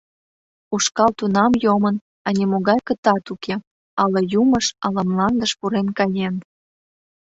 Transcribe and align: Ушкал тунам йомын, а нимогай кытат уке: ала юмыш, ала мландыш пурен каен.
Ушкал 0.75 1.11
тунам 1.19 1.53
йомын, 1.63 1.95
а 2.25 2.27
нимогай 2.37 2.79
кытат 2.87 3.25
уке: 3.33 3.55
ала 4.01 4.21
юмыш, 4.41 4.65
ала 4.85 5.01
мландыш 5.09 5.51
пурен 5.59 5.87
каен. 5.97 6.35